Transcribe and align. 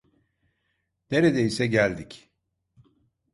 Nerdeyse 1.11 1.67
geldik. 1.67 2.29